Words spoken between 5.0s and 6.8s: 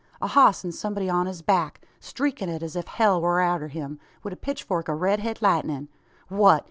het lightnin'! What!